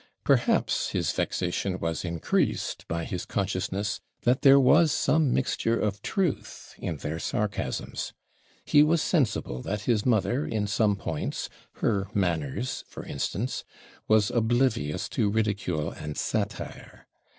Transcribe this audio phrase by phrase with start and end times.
[0.23, 6.73] Perhaps his vexation was increased by his consciousness that there was some mixture of truth
[6.79, 8.11] in their sarcasms.
[8.65, 13.63] He was sensible that his mother, in some points her manners, for instance
[14.07, 17.05] was oblivious to ridicule and satire.